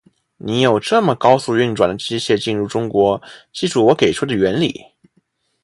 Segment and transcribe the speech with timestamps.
[0.37, 3.21] 你有这么高速运转的机械进入中国，
[3.53, 4.73] 记住我给出的原理。